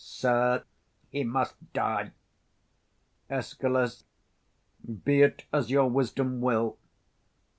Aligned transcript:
Sir, 0.03 0.63
he 1.11 1.23
must 1.23 1.73
die. 1.73 2.09
Escal. 3.29 4.03
Be 5.05 5.21
it 5.21 5.45
as 5.53 5.69
your 5.69 5.91
wisdom 5.91 6.41
will. 6.41 6.79